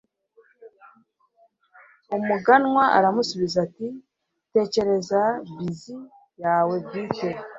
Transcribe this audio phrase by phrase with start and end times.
[2.17, 3.87] umuganwa aramusubiza ati
[4.51, 5.21] 'tekereza
[5.55, 5.81] bizz
[6.43, 7.29] yawe bwite